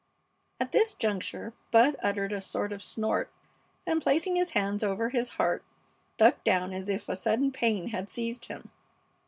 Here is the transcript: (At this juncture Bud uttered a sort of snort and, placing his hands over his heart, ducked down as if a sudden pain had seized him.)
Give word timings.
(At 0.59 0.71
this 0.71 0.95
juncture 0.95 1.53
Bud 1.69 1.95
uttered 2.01 2.33
a 2.33 2.41
sort 2.41 2.71
of 2.73 2.81
snort 2.81 3.31
and, 3.85 4.01
placing 4.01 4.35
his 4.35 4.53
hands 4.57 4.83
over 4.83 5.09
his 5.09 5.29
heart, 5.37 5.63
ducked 6.17 6.43
down 6.43 6.73
as 6.73 6.89
if 6.89 7.07
a 7.07 7.15
sudden 7.15 7.51
pain 7.51 7.89
had 7.89 8.09
seized 8.09 8.45
him.) 8.45 8.71